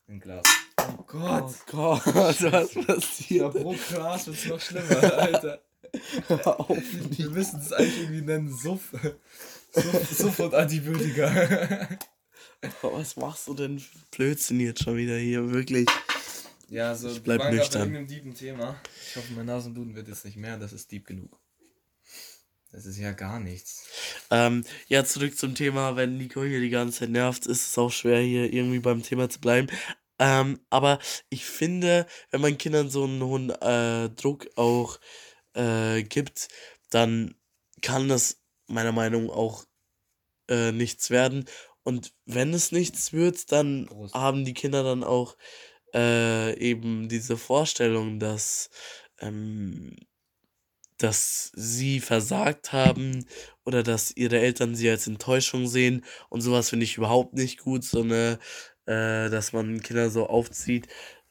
[0.07, 0.43] in ein Glas.
[0.79, 1.43] Oh Gott.
[1.43, 2.51] Oh Gott, was Ja,
[2.83, 3.51] passiert?
[3.53, 5.61] pro Glas wird es noch schlimmer, Alter.
[6.27, 6.77] Hör auf.
[7.09, 8.91] Wir müssen es eigentlich irgendwie nennen Suff.
[9.71, 11.87] Suff, Suff und Antibiotika.
[12.81, 15.51] Was machst du denn Blödsinn jetzt schon wieder hier?
[15.51, 15.87] Wirklich.
[16.69, 17.91] Ja, so, Ich bleib wir waren nüchtern.
[17.91, 18.81] bei irgendeinem Thema.
[19.09, 21.39] Ich hoffe, mein Nasenbluten wird jetzt nicht mehr, das ist deep genug.
[22.71, 23.85] Das ist ja gar nichts.
[24.29, 25.95] Ähm, ja, zurück zum Thema.
[25.95, 29.29] Wenn Nico hier die ganze Zeit nervt, ist es auch schwer, hier irgendwie beim Thema
[29.29, 29.67] zu bleiben.
[30.19, 30.99] Ähm, aber
[31.29, 34.99] ich finde, wenn man Kindern so einen hohen äh, Druck auch
[35.53, 36.49] äh, gibt,
[36.89, 37.35] dann
[37.81, 39.65] kann das meiner Meinung nach auch
[40.49, 41.45] äh, nichts werden.
[41.83, 44.13] Und wenn es nichts wird, dann Prost.
[44.13, 45.37] haben die Kinder dann auch
[45.97, 48.69] äh, eben diese Vorstellung, dass,
[49.19, 49.95] ähm,
[50.97, 53.25] dass sie versagt haben
[53.65, 56.05] oder dass ihre Eltern sie als Enttäuschung sehen.
[56.29, 58.39] Und sowas finde ich überhaupt nicht gut, so eine,
[58.85, 60.87] äh, dass man Kinder so aufzieht.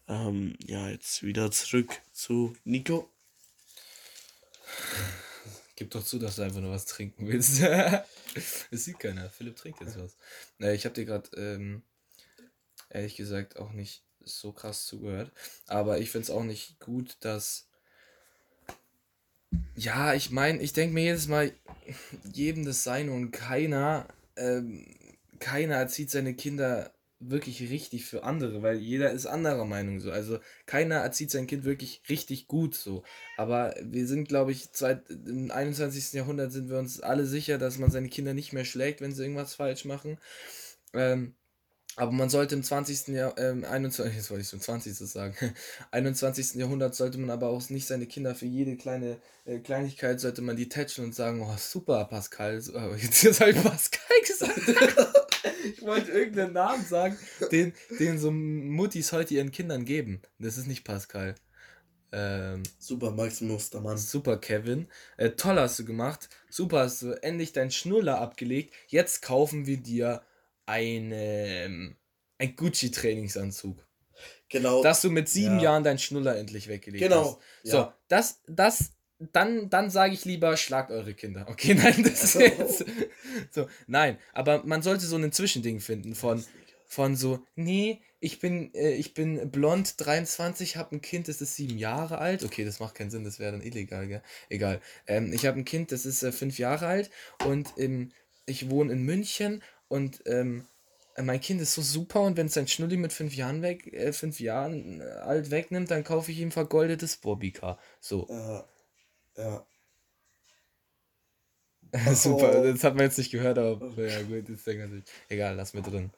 [0.09, 3.11] Ähm, ja, jetzt wieder zurück zu Nico.
[5.77, 7.63] Gib doch zu, dass du einfach nur was trinken willst.
[8.71, 9.31] Es sieht keiner.
[9.31, 10.15] Philipp trinkt jetzt was.
[10.61, 11.83] Äh, ich habe dir gerade, ähm,
[12.91, 15.33] ehrlich gesagt, auch nicht so krass zugehört.
[15.67, 17.69] Aber ich finde es auch nicht gut, dass.
[19.75, 21.53] Ja, ich meine, ich denke mir jedes Mal,
[22.33, 24.87] jedem das Seine und keiner, ähm,
[25.39, 30.11] keiner erzieht seine Kinder wirklich richtig für andere, weil jeder ist anderer Meinung so.
[30.11, 33.05] Also keiner erzieht sein Kind wirklich richtig gut so.
[33.37, 36.13] Aber wir sind, glaube ich, zweit, im 21.
[36.13, 39.23] Jahrhundert sind wir uns alle sicher, dass man seine Kinder nicht mehr schlägt, wenn sie
[39.23, 40.19] irgendwas falsch machen.
[40.93, 41.35] Ähm,
[41.97, 43.09] aber man sollte im 20.
[43.09, 44.95] Jahr, ähm, 21, jetzt wollte ich schon 20.
[44.95, 45.35] sagen,
[45.91, 46.55] 21.
[46.55, 50.57] Jahrhundert sollte man aber auch nicht seine Kinder für jede kleine äh, Kleinigkeit, sollte man
[50.57, 54.61] die tätscheln und sagen, oh super, Pascal, so, aber jetzt, jetzt habe ich Pascal gesagt.
[55.65, 57.19] ich wollte irgendeinen Namen sagen,
[57.51, 60.21] den, den so Muttis heute ihren Kindern geben.
[60.39, 61.35] Das ist nicht Pascal.
[62.13, 63.99] Ähm, Super, Max Mustermann.
[63.99, 64.89] Super, Kevin.
[65.17, 66.29] Äh, toll hast du gemacht.
[66.49, 68.75] Super hast du endlich deinen Schnuller abgelegt.
[68.89, 70.23] Jetzt kaufen wir dir
[70.67, 71.97] eine,
[72.39, 73.87] ein Gucci-Trainingsanzug.
[74.49, 74.83] Genau.
[74.83, 75.65] Dass du mit sieben Ja.
[75.65, 77.71] Jahren deinen Schnuller endlich weggelegt Genau, hast.
[77.71, 77.99] So, ja.
[78.09, 81.47] das, das, dann, dann sage ich lieber, schlagt eure Kinder.
[81.51, 82.85] Okay, nein, das ist jetzt.
[83.51, 86.43] So, nein, aber man sollte so ein Zwischending finden von,
[86.87, 91.57] von so, nee, ich bin, äh, ich bin blond, 23, habe ein Kind, das ist
[91.57, 92.45] sieben Jahre alt.
[92.45, 94.23] Okay, das macht keinen Sinn, das wäre dann illegal, gell?
[94.49, 94.81] Egal.
[95.07, 97.11] Ähm, ich habe ein Kind, das ist äh, fünf Jahre alt
[97.47, 98.13] und ähm,
[98.47, 100.67] ich wohne in München und ähm,
[101.23, 104.13] mein Kind ist so super und wenn es sein Schnulli mit fünf Jahren weg, äh,
[104.13, 107.79] fünf Jahren äh, alt wegnimmt, dann kaufe ich ihm vergoldetes Bobbycar.
[108.01, 108.27] So.
[108.29, 108.65] Ja.
[109.37, 109.67] Ja.
[112.15, 112.65] Super, Oh.
[112.65, 115.05] das hat man jetzt nicht gehört, aber ja gut, jetzt denkt man sich.
[115.29, 116.11] Egal, lass mir drin.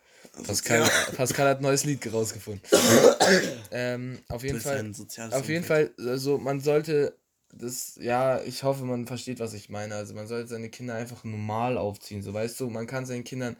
[0.44, 2.62] Pascal, Pascal hat ein neues Lied rausgefunden.
[3.70, 4.92] ähm, auf jeden Fall.
[5.30, 5.64] Auf jeden.
[5.64, 7.16] Fall, also man sollte
[7.52, 9.94] das, ja, ich hoffe, man versteht, was ich meine.
[9.94, 12.22] Also man sollte seine Kinder einfach normal aufziehen.
[12.22, 13.56] So weißt du, man kann seinen Kindern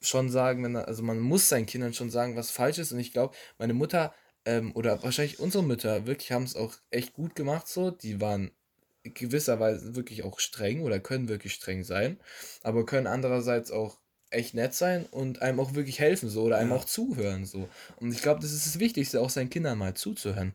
[0.00, 2.92] schon sagen, wenn also man muss seinen Kindern schon sagen, was falsch ist.
[2.92, 7.14] Und ich glaube, meine Mutter ähm, oder wahrscheinlich unsere Mütter wirklich haben es auch echt
[7.14, 7.90] gut gemacht so.
[7.90, 8.50] Die waren
[9.02, 12.18] gewisserweise wirklich auch streng oder können wirklich streng sein,
[12.62, 13.98] aber können andererseits auch
[14.30, 16.76] echt nett sein und einem auch wirklich helfen so oder einem Ja.
[16.76, 17.68] auch zuhören so.
[17.96, 20.54] Und ich glaube, das ist das Wichtigste, auch seinen Kindern mal zuzuhören.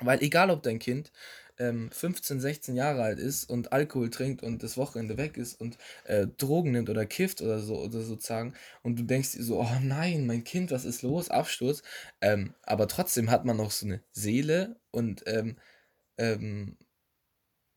[0.00, 1.10] Weil egal, ob dein Kind
[1.58, 5.78] ähm, 15, 16 Jahre alt ist und Alkohol trinkt und das Wochenende weg ist und
[6.04, 9.78] äh, Drogen nimmt oder kifft oder so oder sozusagen und du denkst dir so, oh
[9.82, 11.30] nein, mein Kind, was ist los?
[11.30, 11.82] Absturz.
[12.20, 15.56] Ähm, aber trotzdem hat man noch so eine Seele und ähm,
[16.18, 16.76] ähm,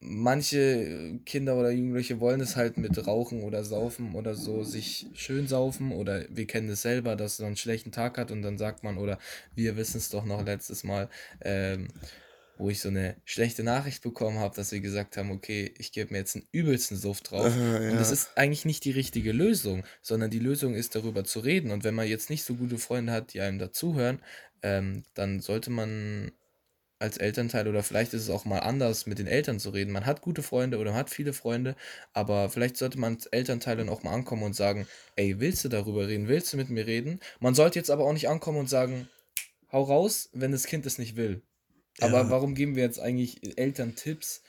[0.01, 5.47] manche Kinder oder Jugendliche wollen es halt mit Rauchen oder Saufen oder so sich schön
[5.47, 8.83] saufen oder wir kennen es selber, dass man einen schlechten Tag hat und dann sagt
[8.83, 9.19] man oder
[9.55, 11.07] wir wissen es doch noch letztes Mal,
[11.41, 11.87] ähm,
[12.61, 16.13] wo ich so eine schlechte Nachricht bekommen habe, dass wir gesagt haben, okay, ich gebe
[16.13, 17.47] mir jetzt einen übelsten Suff drauf.
[17.47, 18.13] Aha, Und das ja.
[18.13, 21.71] ist eigentlich nicht die richtige Lösung, sondern die Lösung ist darüber zu reden.
[21.71, 24.21] Und wenn man jetzt nicht so gute Freunde hat, die einem dazuhören,
[24.61, 26.31] ähm, dann sollte man
[26.99, 29.91] als Elternteil oder vielleicht ist es auch mal anders, mit den Eltern zu reden.
[29.91, 31.75] Man hat gute Freunde oder man hat viele Freunde,
[32.13, 35.69] aber vielleicht sollte man als Elternteil dann auch mal ankommen und sagen, ey, willst du
[35.69, 36.27] darüber reden?
[36.27, 37.21] Willst du mit mir reden?
[37.39, 39.09] Man sollte jetzt aber auch nicht ankommen und sagen,
[39.71, 41.41] hau raus, wenn das Kind es nicht will.
[41.99, 42.29] Aber Ja.
[42.29, 44.41] warum geben wir jetzt eigentlich Eltern Tipps,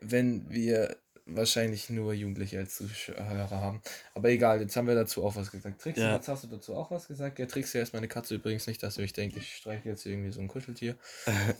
[0.00, 3.80] wenn wir wahrscheinlich nur Jugendliche als Zuhörer haben?
[4.14, 5.80] Aber egal, jetzt haben wir dazu auch was gesagt.
[5.80, 6.14] Trixie, Ja.
[6.16, 7.38] jetzt hast du dazu auch was gesagt.
[7.38, 10.32] Ja, Trixie ist meine Katze übrigens nicht, dass ihr euch denkt, ich streiche jetzt irgendwie
[10.32, 10.96] so ein Kuscheltier.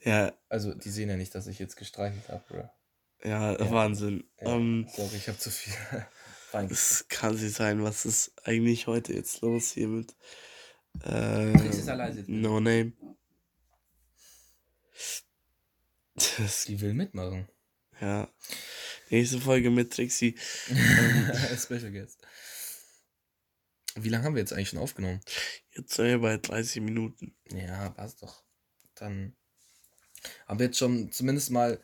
[0.00, 0.32] Ja.
[0.48, 2.70] Also, die sehen ja nicht, dass ich jetzt gestreichelt habe, Bro.
[3.28, 3.70] Ja, ja.
[3.70, 4.24] Wahnsinn.
[4.40, 5.72] Ja, ähm, sorry, ich habe zu viel.
[6.70, 10.14] Es kann nicht sein, was ist eigentlich heute jetzt los hier mit
[11.04, 11.52] äh,
[12.28, 12.92] No Name.
[16.14, 17.48] Das, die will mitmachen.
[18.00, 18.28] Ja.
[19.10, 20.36] Nächste Folge mit Trixie.
[21.58, 22.20] Special Guest.
[23.96, 25.20] Wie lange haben wir jetzt eigentlich schon aufgenommen?
[25.74, 27.34] Jetzt sind wir bei 30 Minuten.
[27.50, 28.44] Ja, passt doch.
[28.94, 29.34] Dann
[30.46, 31.80] haben wir jetzt schon zumindest mal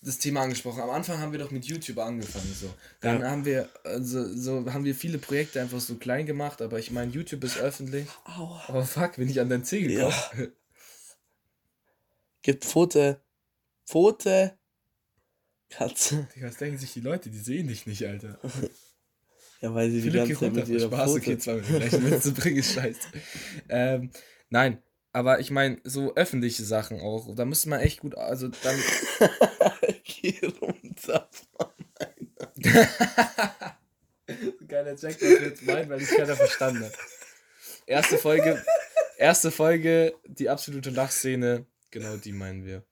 [0.00, 0.82] das Thema angesprochen.
[0.82, 2.52] Am Anfang haben wir doch mit YouTube angefangen.
[2.54, 2.72] So.
[3.00, 3.30] Dann ja.
[3.30, 7.12] haben wir, also, so haben wir viele Projekte einfach so klein gemacht, aber ich meine,
[7.12, 8.06] YouTube ist öffentlich.
[8.24, 8.62] Aua.
[8.68, 10.14] Oh fuck, bin ich an dein Zeh gekommen.
[10.36, 10.46] Ja.
[12.44, 13.16] Gibt Foto.
[13.86, 14.50] Foto.
[15.70, 16.28] Katze.
[16.42, 17.30] Was denken sich die Leute?
[17.30, 18.38] Die sehen dich nicht, Alter.
[19.62, 21.22] ja, weil sie die ganze Zeit mit ihrer Spaß, Foto.
[21.22, 23.00] okay, zwar mit gleichen Witze bringen, ist scheiße.
[23.70, 24.10] Ähm,
[24.50, 27.34] nein, aber ich meine, so öffentliche Sachen auch.
[27.34, 28.78] Da müsste man echt gut, also dann.
[30.04, 32.88] Geh runter von meiner.
[34.68, 36.92] Geiler Jack, was jetzt meinen, weil ich keiner verstanden hat.
[37.86, 38.62] Erste Folge,
[39.16, 42.84] erste Folge, die absolute Lachszene, genau die meinen wir.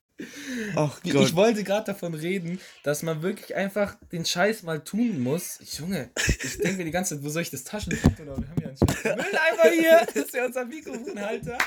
[0.76, 1.26] Ach Gott.
[1.26, 5.58] Ich wollte gerade davon reden, dass man wirklich einfach den Scheiß mal tun muss.
[5.76, 8.26] Junge, ich denke mir die ganze Zeit, wo soll ich das Taschentuch tun?
[8.26, 10.06] Wir haben ja einen Scheiß Mülleimer hier.
[10.14, 11.58] Das ist ja unser Mikrofonhalter.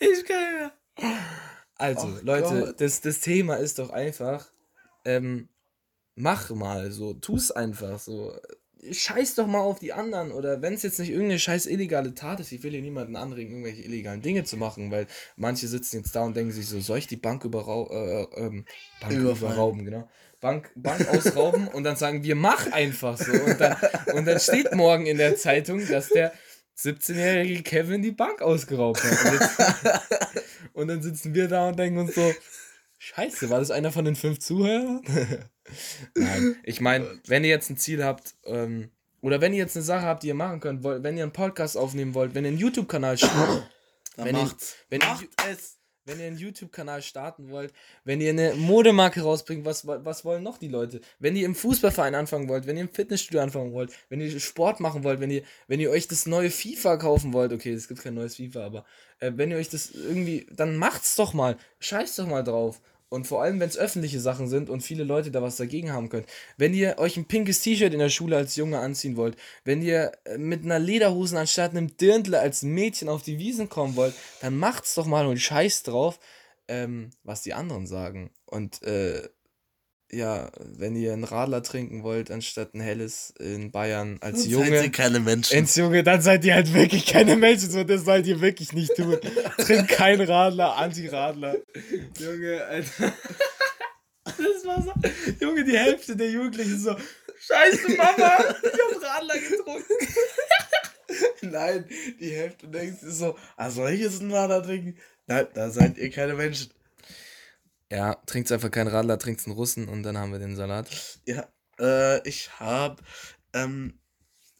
[0.00, 0.72] ich kann ja.
[1.76, 4.50] Also, Ach Leute, das, das Thema ist doch einfach,
[5.04, 5.48] ähm,
[6.16, 8.36] mach mal so, tu es einfach so
[8.92, 10.32] scheiß doch mal auf die anderen.
[10.32, 13.52] Oder wenn es jetzt nicht irgendeine scheiß illegale Tat ist, ich will hier niemanden anregen,
[13.52, 16.98] irgendwelche illegalen Dinge zu machen, weil manche sitzen jetzt da und denken sich so, soll
[16.98, 18.64] ich die Bank, überrau äh, ähm,
[19.00, 20.08] Bank überrauben, genau.
[20.40, 23.32] Bank, Bank ausrauben und dann sagen wir, mach einfach so.
[23.32, 23.76] Und dann,
[24.14, 26.32] und dann steht morgen in der Zeitung, dass der
[26.78, 29.24] 17-jährige Kevin die Bank ausgeraubt hat.
[29.24, 29.60] Und, jetzt,
[30.74, 32.34] und dann sitzen wir da und denken uns so,
[32.98, 35.02] Scheiße, war das einer von den fünf Zuhörern?
[36.14, 39.84] Nein, ich meine, wenn ihr jetzt ein Ziel habt, ähm, oder wenn ihr jetzt eine
[39.84, 42.50] Sache habt, die ihr machen könnt, wollt, wenn ihr einen Podcast aufnehmen wollt, wenn ihr
[42.50, 43.62] einen YouTube-Kanal startet,
[44.16, 44.50] wenn, ihr,
[44.90, 45.56] wenn, ihr,
[46.04, 47.72] wenn ihr einen YouTube-Kanal starten wollt,
[48.04, 51.00] wenn ihr eine Modemarke rausbringt, was, was wollen noch die Leute?
[51.18, 54.80] Wenn ihr im Fußballverein anfangen wollt, wenn ihr im Fitnessstudio anfangen wollt, wenn ihr Sport
[54.80, 58.02] machen wollt, wenn ihr, wenn ihr euch das neue FIFA kaufen wollt, okay, es gibt
[58.02, 58.84] kein neues FIFA, aber
[59.20, 62.80] äh, wenn ihr euch das irgendwie, dann macht's doch mal, scheißt doch mal drauf.
[63.08, 66.08] Und vor allem, wenn es öffentliche Sachen sind und viele Leute da was dagegen haben
[66.08, 66.26] können.
[66.56, 70.12] Wenn ihr euch ein pinkes T-Shirt in der Schule als Junge anziehen wollt, wenn ihr
[70.24, 74.56] äh, mit einer Lederhosen anstatt einem Dirndl als Mädchen auf die Wiesen kommen wollt, dann
[74.56, 76.18] macht's doch mal und scheiß drauf,
[76.66, 78.30] ähm, was die anderen sagen.
[78.46, 79.28] Und äh,
[80.14, 84.68] ja, wenn ihr einen Radler trinken wollt, anstatt ein helles in Bayern als dann Junge.
[84.70, 85.58] Seid ihr keine Menschen.
[85.58, 87.70] Ins Junge, dann seid ihr halt wirklich keine Menschen.
[87.70, 89.18] So, das sollt ihr wirklich nicht tun.
[89.58, 91.56] Trinkt kein Radler, Anti-Radler.
[92.18, 93.12] Junge, Alter.
[94.24, 94.90] Das war so.
[95.38, 96.96] Junge, die Hälfte der Jugendlichen so.
[97.46, 99.92] Scheiße, Mama, ich hab Radler getrunken.
[101.42, 101.84] Nein,
[102.18, 104.96] die Hälfte denkt sich so, ah, soll ich jetzt einen Radler trinken?
[105.26, 106.70] Nein, da seid ihr keine Menschen.
[107.90, 110.88] Ja, trinkt einfach keinen Radler, trinkt einen Russen und dann haben wir den Salat.
[111.26, 113.02] Ja, äh, ich hab,
[113.52, 114.00] ähm,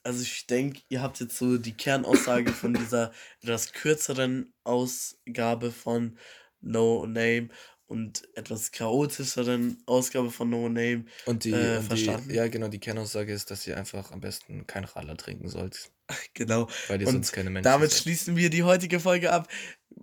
[0.02, 6.18] also ich denke, ihr habt jetzt so die Kernaussage von dieser etwas kürzeren Ausgabe von
[6.60, 7.48] No Name
[7.86, 12.28] und etwas chaotischeren Ausgabe von No Name und die, äh, und verstanden.
[12.28, 15.90] Die, ja, genau, die Kernaussage ist, dass ihr einfach am besten keinen Radler trinken sollt.
[16.34, 16.68] Genau.
[16.88, 18.02] Weil ihr und sonst keine Menschen Damit seid.
[18.02, 19.48] schließen wir die heutige Folge ab.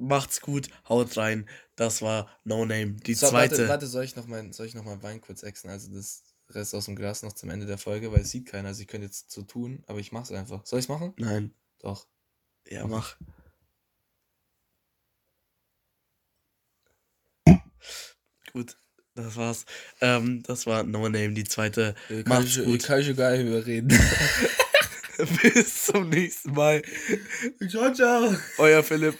[0.01, 1.47] Macht's gut, haut rein.
[1.75, 3.51] Das war No Name, die so, zweite.
[3.51, 5.69] Warte, warte, soll ich noch mal, soll ich noch Wein kurz exen?
[5.69, 8.69] Also das Rest aus dem Glas noch zum Ende der Folge, weil es sieht keiner.
[8.69, 10.65] Also ich könnte jetzt so tun, aber ich mach's einfach.
[10.65, 11.13] Soll ich's machen?
[11.17, 11.53] Nein.
[11.79, 12.07] Doch.
[12.67, 13.15] Ja, mach.
[18.53, 18.77] Gut,
[19.13, 19.65] das war's.
[20.01, 21.95] Ähm, das war No Name, die zweite.
[22.09, 22.83] Äh, kann, ich, gut.
[22.83, 23.87] kann ich gar nicht überreden.
[25.43, 26.81] Bis zum nächsten Mal.
[27.69, 28.35] Ciao, ciao.
[28.57, 29.17] Euer Philipp.